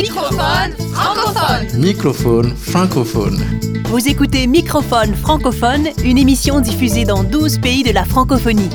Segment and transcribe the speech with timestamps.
[0.00, 1.80] Microphone francophone.
[1.80, 3.44] Microphone francophone.
[3.86, 8.70] Vous écoutez Microphone francophone, une émission diffusée dans 12 pays de la francophonie.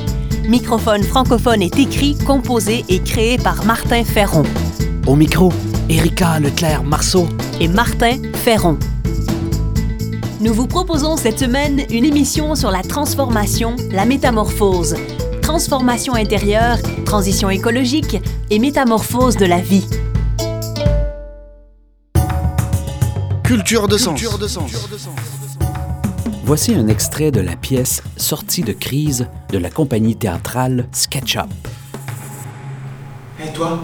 [0.46, 4.42] Microphone francophone est écrit, composé et créé par Martin Ferron
[5.06, 5.50] Au micro,
[5.88, 7.26] Erika Leclerc-Marceau.
[7.58, 8.76] et Martin Ferron.
[10.42, 14.94] Nous vous proposons cette semaine une émission sur la transformation, la métamorphose,
[15.40, 18.18] transformation intérieure, transition écologique
[18.50, 19.86] et métamorphose de la vie.
[23.44, 24.22] Culture de sens.
[26.44, 31.50] Voici un extrait de la pièce Sortie de crise de la compagnie théâtrale SketchUp.
[33.38, 33.80] Et toi,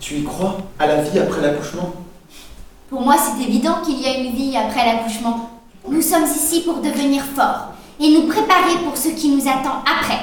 [0.00, 1.94] tu y crois à la vie après l'accouchement?
[2.90, 5.48] Pour moi, c'est évident qu'il y a une vie après l'accouchement.
[5.88, 10.18] Nous sommes ici pour devenir forts et nous préparer pour ce qui nous attend après.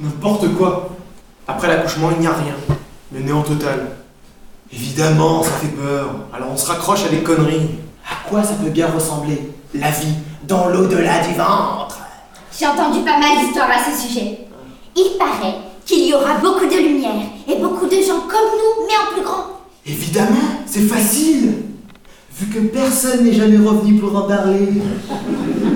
[0.00, 0.96] N'importe quoi.
[1.46, 2.54] Après l'accouchement, il n'y a rien.
[3.12, 3.90] Le néant total.
[4.72, 6.14] Évidemment, ça fait peur.
[6.32, 7.68] Alors on se raccroche à des conneries.
[8.10, 10.14] À quoi ça peut bien ressembler La vie
[10.48, 11.98] dans l'au-delà du ventre?
[12.58, 14.40] J'ai entendu pas mal d'histoires à ce sujet.
[14.96, 18.94] Il paraît qu'il y aura beaucoup de lumière et beaucoup de gens comme nous, mais
[18.94, 19.44] en plus grand.
[19.86, 21.54] Évidemment, c'est facile.
[22.36, 24.68] Vu que personne n'est jamais revenu pour en parler.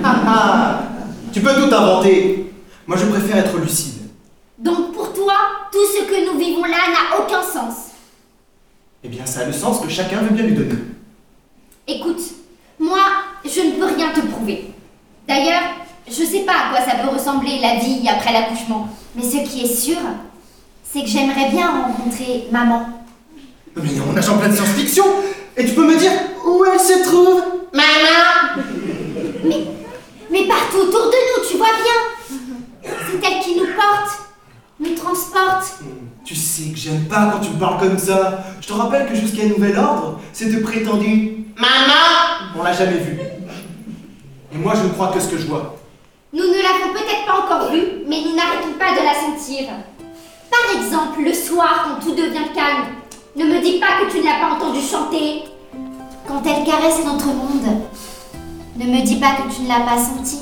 [0.03, 0.79] Ah, ah.
[1.31, 2.53] tu peux tout inventer.
[2.85, 4.09] Moi, je préfère être lucide.
[4.57, 5.33] Donc pour toi,
[5.71, 7.91] tout ce que nous vivons là n'a aucun sens.
[9.03, 10.75] Eh bien, ça a le sens que chacun veut bien lui donner.
[11.87, 12.21] Écoute,
[12.79, 12.99] moi,
[13.43, 14.71] je ne peux rien te prouver.
[15.27, 15.61] D'ailleurs,
[16.07, 18.89] je sais pas à quoi ça peut ressembler la vie après l'accouchement.
[19.15, 19.97] Mais ce qui est sûr,
[20.83, 22.87] c'est que j'aimerais bien rencontrer maman.
[23.75, 25.03] Mais on nage en pleine science-fiction
[25.57, 26.11] Et tu peux me dire
[26.45, 27.43] où elle se trouve?
[27.73, 28.63] Maman
[29.43, 29.67] Mais,
[30.31, 32.91] mais partout autour de nous, tu vois bien.
[33.11, 34.17] C'est elle qui nous porte,
[34.79, 35.79] nous transporte.
[36.23, 38.43] Tu sais que j'aime pas quand tu me parles comme ça.
[38.59, 43.17] Je te rappelle que jusqu'à nouvel ordre, cette prétendue Maman On l'a jamais vue.
[44.53, 45.77] Et moi, je ne crois que ce que je vois.
[46.33, 49.69] Nous ne l'avons peut-être pas encore vue, mais nous n'arrêtons pas de la sentir.
[50.51, 52.87] Par exemple, le soir, quand tout devient calme,
[53.37, 55.43] ne me dis pas que tu ne l'as pas entendue chanter.
[56.27, 57.81] Quand elle caresse notre monde,
[58.77, 60.39] ne me dis pas que tu ne l'as pas senti.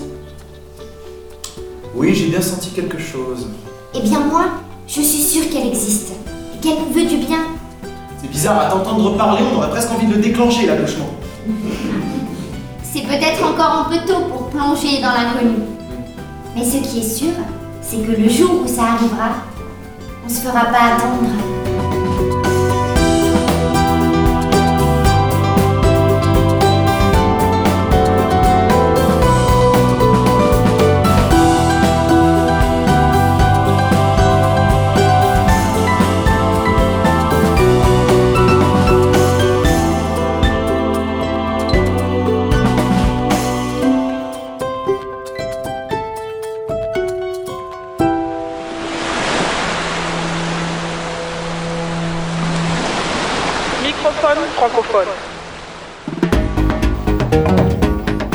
[1.93, 3.47] Oui, j'ai bien senti quelque chose.
[3.93, 4.45] Eh bien moi,
[4.87, 6.13] je suis sûre qu'elle existe
[6.55, 7.52] et qu'elle nous veut du bien.
[8.23, 11.09] C'est bizarre, à t'entendre parler, on aurait presque envie de le déclencher, l'accouchement.
[12.81, 15.57] C'est peut-être encore un peu tôt pour plonger dans l'inconnu.
[16.55, 17.33] Mais ce qui est sûr,
[17.81, 19.31] c'est que le jour où ça arrivera,
[20.25, 21.52] on se fera pas attendre.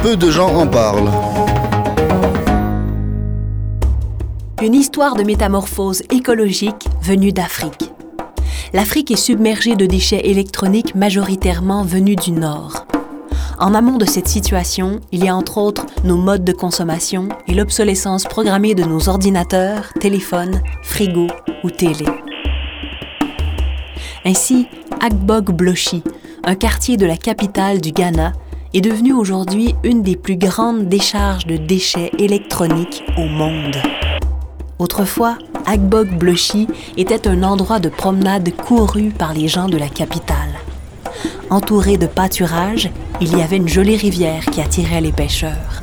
[0.02, 1.10] Peu de gens en parlent.
[4.62, 7.90] Une histoire de métamorphose écologique venue d'Afrique.
[8.72, 12.86] L'Afrique est submergée de déchets électroniques majoritairement venus du Nord.
[13.58, 17.54] En amont de cette situation, il y a entre autres nos modes de consommation et
[17.54, 21.26] l'obsolescence programmée de nos ordinateurs, téléphones, frigos
[21.64, 22.06] ou télé.
[24.24, 24.68] Ainsi,
[25.00, 26.04] Agbog Bloshi,
[26.44, 28.32] un quartier de la capitale du Ghana,
[28.74, 33.76] est devenu aujourd'hui une des plus grandes décharges de déchets électroniques au monde.
[34.78, 40.54] Autrefois, Agbog Bloshi était un endroit de promenade couru par les gens de la capitale.
[41.50, 42.90] Entouré de pâturages,
[43.20, 45.82] il y avait une jolie rivière qui attirait les pêcheurs.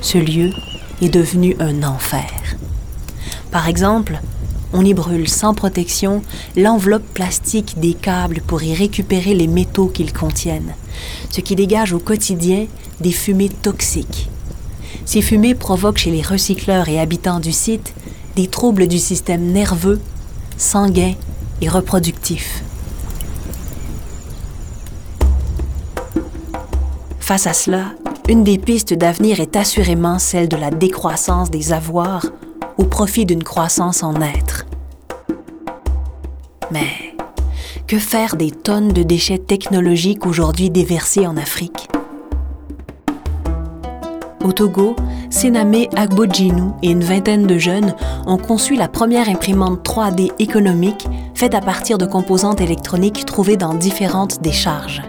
[0.00, 0.50] Ce lieu
[1.02, 2.30] est devenu un enfer.
[3.50, 4.20] Par exemple,
[4.72, 6.22] on y brûle sans protection
[6.56, 10.74] l'enveloppe plastique des câbles pour y récupérer les métaux qu'ils contiennent,
[11.30, 12.66] ce qui dégage au quotidien
[13.00, 14.28] des fumées toxiques.
[15.04, 17.94] Ces fumées provoquent chez les recycleurs et habitants du site
[18.36, 20.00] des troubles du système nerveux,
[20.56, 21.14] sanguin
[21.60, 22.62] et reproductif.
[27.20, 27.92] Face à cela,
[28.28, 32.26] une des pistes d'avenir est assurément celle de la décroissance des avoirs
[32.78, 34.57] au profit d'une croissance en être.
[36.70, 37.14] Mais
[37.86, 41.88] que faire des tonnes de déchets technologiques aujourd'hui déversés en Afrique?
[44.44, 44.94] Au Togo,
[45.30, 47.94] Sename Agbojinu et une vingtaine de jeunes
[48.26, 53.74] ont conçu la première imprimante 3D économique faite à partir de composantes électroniques trouvées dans
[53.74, 55.02] différentes décharges.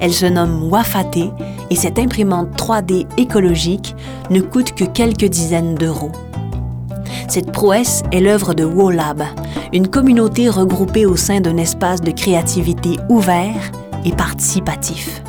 [0.00, 1.30] Elle se nomme Wafate
[1.68, 3.94] et cette imprimante 3D écologique
[4.30, 6.12] ne coûte que quelques dizaines d'euros.
[7.30, 9.22] Cette prouesse est l'œuvre de WoLab,
[9.72, 13.70] une communauté regroupée au sein d'un espace de créativité ouvert
[14.04, 15.22] et participatif.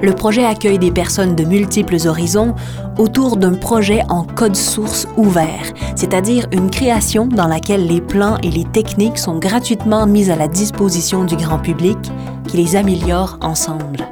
[0.00, 2.54] Le projet accueille des personnes de multiples horizons
[2.98, 8.50] autour d'un projet en code source ouvert, c'est-à-dire une création dans laquelle les plans et
[8.50, 11.98] les techniques sont gratuitement mis à la disposition du grand public
[12.46, 14.06] qui les améliore ensemble.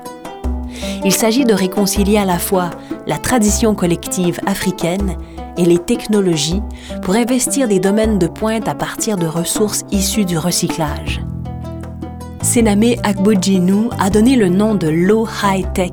[1.05, 2.71] Il s'agit de réconcilier à la fois
[3.07, 5.17] la tradition collective africaine
[5.57, 6.63] et les technologies
[7.03, 11.23] pour investir des domaines de pointe à partir de ressources issues du recyclage.
[12.43, 15.93] Sename Akbojinu a donné le nom de Low High Tech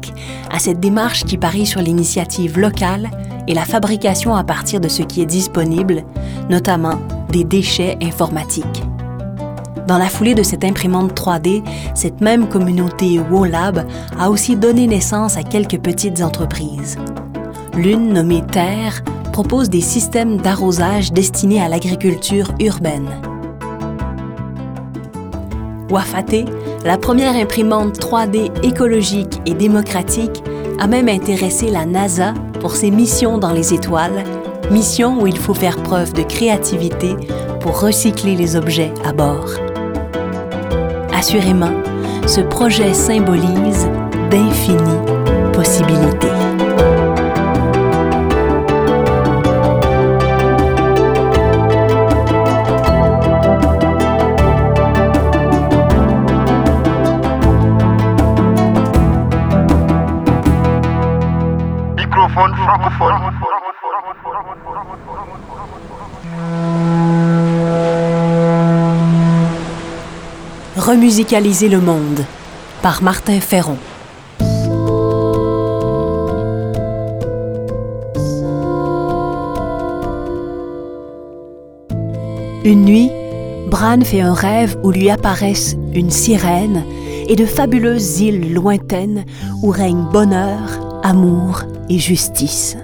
[0.51, 3.09] à cette démarche qui parie sur l'initiative locale
[3.48, 6.04] et la fabrication à partir de ce qui est disponible,
[6.50, 7.00] notamment
[7.31, 8.83] des déchets informatiques.
[9.88, 11.63] Dans la foulée de cette imprimante 3D,
[11.95, 13.88] cette même communauté WoLab
[14.19, 16.98] a aussi donné naissance à quelques petites entreprises.
[17.74, 19.01] L'une nommée Terre
[19.31, 23.07] propose des systèmes d'arrosage destinés à l'agriculture urbaine.
[25.90, 26.50] Wafate,
[26.83, 30.44] la première imprimante 3D écologique et démocratique,
[30.80, 34.25] a même intéressé la NASA pour ses missions dans les étoiles,
[34.69, 37.16] mission où il faut faire preuve de créativité
[37.62, 39.67] pour recycler les objets à bord.
[41.18, 41.74] Assurément,
[42.28, 43.88] ce projet symbolise
[44.30, 46.37] d'infinies possibilités.
[70.77, 72.24] Remusicaliser le monde
[72.83, 73.77] par Martin Ferron.
[82.63, 83.09] Une nuit,
[83.71, 86.83] Bran fait un rêve où lui apparaissent une sirène
[87.27, 89.25] et de fabuleuses îles lointaines
[89.63, 92.77] où règne bonheur, amour et justice.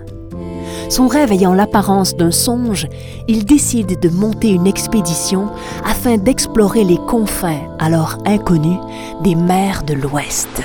[0.93, 2.87] Son rêve ayant l'apparence d'un songe,
[3.27, 5.49] il décide de monter une expédition
[5.83, 8.77] afin d'explorer les confins, alors inconnus,
[9.23, 10.61] des mers de l'Ouest.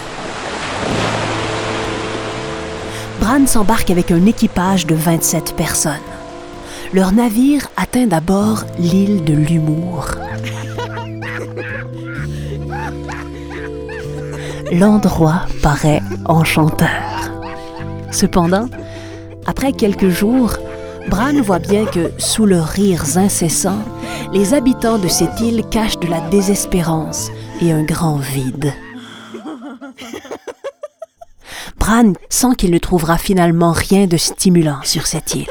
[3.22, 5.94] Bran s'embarque avec un équipage de 27 personnes.
[6.92, 10.08] Leur navire atteint d'abord l'île de l'Humour.
[14.72, 17.30] L'endroit paraît enchanteur.
[18.10, 18.68] Cependant,
[19.48, 20.58] après quelques jours,
[21.08, 23.82] Bran voit bien que, sous leurs rires incessants,
[24.30, 27.30] les habitants de cette île cachent de la désespérance
[27.62, 28.74] et un grand vide.
[31.78, 35.46] Bran sent qu'il ne trouvera finalement rien de stimulant sur cette île.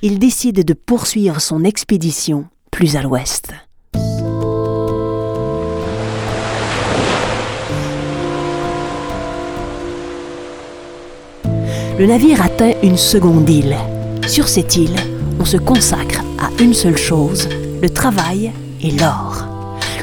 [0.00, 3.52] Il décide de poursuivre son expédition plus à l'ouest.
[12.00, 13.76] Le navire atteint une seconde île.
[14.26, 14.96] Sur cette île,
[15.38, 17.46] on se consacre à une seule chose,
[17.82, 19.44] le travail et l'or.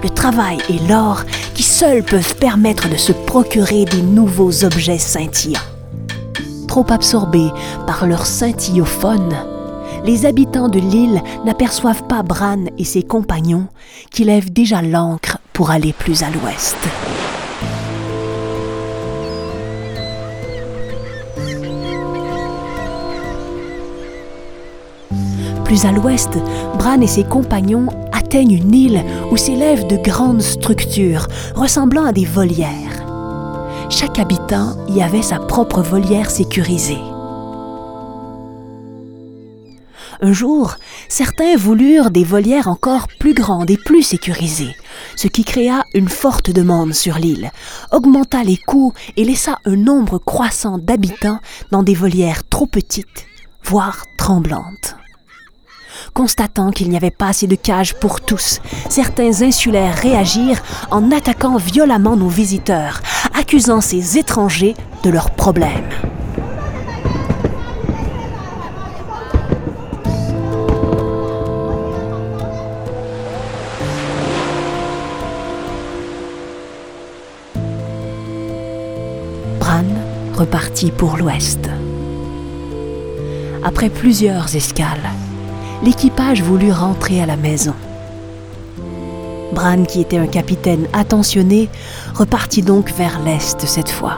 [0.04, 1.24] Le travail et l'or
[1.56, 5.60] qui seuls peuvent permettre de se procurer des nouveaux objets scintillants.
[6.68, 7.50] Trop absorbés
[7.88, 9.34] par leur scintillophone,
[10.06, 13.70] les habitants de l'île n'aperçoivent pas Bran et ses compagnons
[14.12, 16.78] qui lèvent déjà l'ancre pour aller plus à l'ouest.
[25.68, 26.30] Plus à l'ouest,
[26.78, 32.24] Bran et ses compagnons atteignent une île où s'élèvent de grandes structures ressemblant à des
[32.24, 33.04] volières.
[33.90, 37.02] Chaque habitant y avait sa propre volière sécurisée.
[40.22, 40.76] Un jour,
[41.10, 44.76] certains voulurent des volières encore plus grandes et plus sécurisées,
[45.18, 47.52] ce qui créa une forte demande sur l'île,
[47.92, 51.40] augmenta les coûts et laissa un nombre croissant d'habitants
[51.72, 53.26] dans des volières trop petites,
[53.66, 54.97] voire tremblantes.
[56.18, 58.60] Constatant qu'il n'y avait pas assez de cages pour tous,
[58.90, 63.04] certains insulaires réagirent en attaquant violemment nos visiteurs,
[63.40, 65.70] accusant ces étrangers de leurs problèmes.
[79.60, 79.84] Bran
[80.34, 81.70] repartit pour l'ouest.
[83.64, 85.12] Après plusieurs escales,
[85.84, 87.74] l'équipage voulut rentrer à la maison.
[89.54, 91.70] Bran, qui était un capitaine attentionné,
[92.14, 94.18] repartit donc vers l'est cette fois.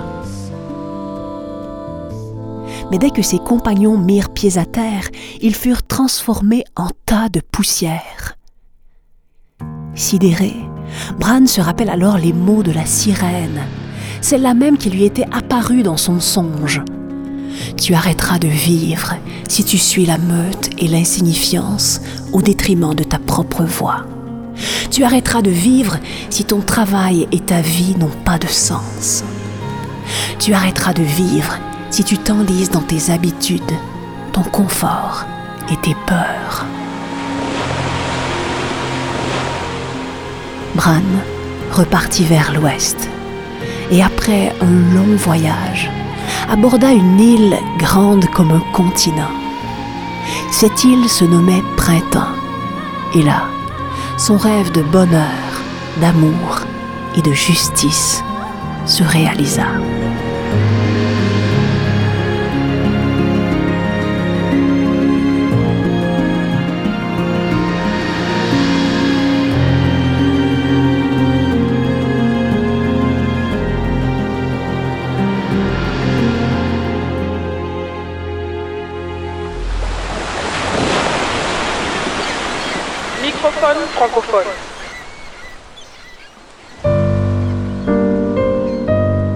[2.91, 5.07] Mais dès que ses compagnons mirent pied à terre,
[5.41, 8.35] ils furent transformés en tas de poussière.
[9.93, 10.55] Sidéré,
[11.19, 13.61] Bran se rappelle alors les mots de la sirène,
[14.21, 16.81] celle-là même qui lui était apparue dans son songe.
[17.77, 19.15] Tu arrêteras de vivre
[19.47, 22.01] si tu suis la meute et l'insignifiance
[22.33, 24.05] au détriment de ta propre voix.
[24.91, 25.97] Tu arrêteras de vivre
[26.29, 29.23] si ton travail et ta vie n'ont pas de sens.
[30.39, 31.57] Tu arrêteras de vivre
[31.89, 33.61] si tu t'enlises dans tes habitudes,
[34.31, 35.25] ton confort
[35.71, 36.65] et tes peurs.
[40.75, 41.01] Bran
[41.71, 43.09] repartit vers l'ouest
[43.91, 45.89] et après un long voyage,
[46.49, 49.31] aborda une île grande comme un continent.
[50.51, 52.33] Cette île se nommait Printemps.
[53.15, 53.43] Et là,
[54.17, 55.23] son rêve de bonheur,
[56.01, 56.61] d'amour
[57.15, 58.23] et de justice
[58.85, 59.67] se réalisa.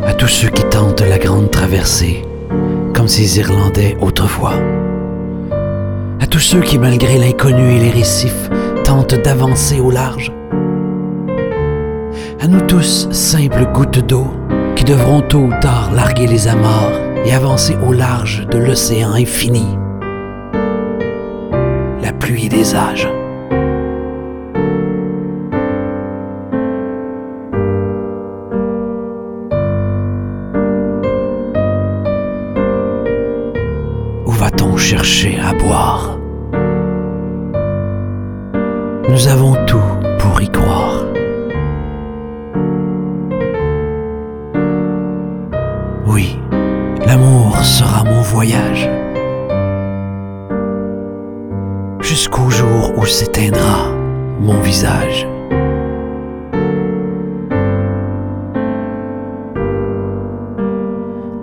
[0.05, 2.23] À tous ceux qui tentent la grande traversée,
[2.93, 4.53] comme ces Irlandais autrefois.
[6.21, 8.49] À tous ceux qui, malgré l'inconnu et les récifs,
[8.85, 10.31] tentent d'avancer au large.
[12.39, 14.27] À nous tous, simples gouttes d'eau,
[14.77, 19.67] qui devront tôt ou tard larguer les amarres et avancer au large de l'océan infini.
[22.01, 23.09] La pluie des âges.
[39.09, 39.83] Nous avons tout
[40.17, 41.03] pour y croire.
[46.07, 46.39] Oui,
[47.05, 48.89] l'amour sera mon voyage.
[51.99, 53.91] Jusqu'au jour où s'éteindra
[54.39, 55.27] mon visage.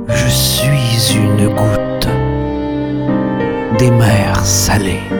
[0.08, 2.08] Je suis une goutte
[3.78, 5.19] des mers salées.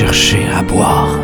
[0.00, 1.18] Chercher à boire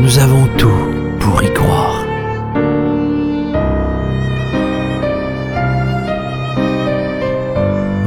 [0.00, 0.86] Nous avons tout
[1.20, 2.04] pour y croire.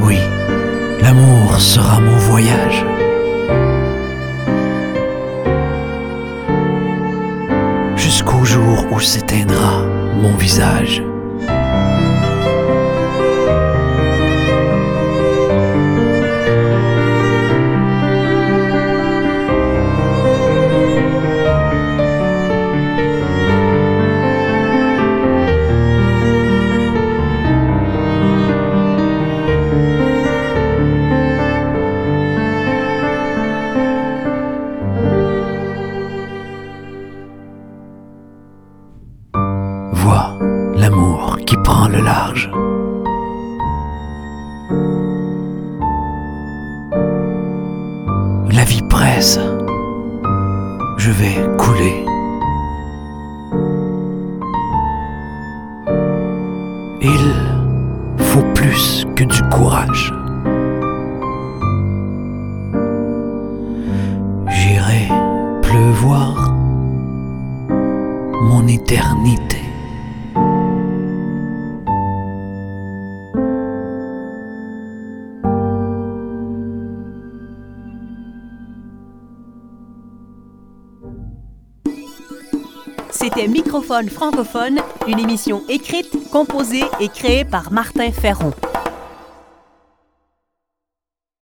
[0.02, 0.18] Oui,
[1.02, 2.84] l'amour sera mon voyage.
[7.96, 9.84] Jusqu'au jour où s'éteindra
[10.22, 11.02] mon visage.
[48.52, 49.38] La vie presse.
[50.96, 52.04] Je vais couler.
[57.02, 57.34] Il
[58.18, 60.14] faut plus que du courage.
[64.48, 65.08] J'irai
[65.62, 66.54] pleuvoir
[68.42, 69.59] mon éternité.
[83.82, 88.52] Francophone, une émission écrite, composée et créée par Martin Ferron.